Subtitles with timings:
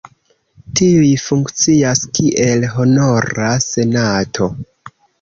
[0.79, 4.53] Tiuj funkcias kiel honora senato.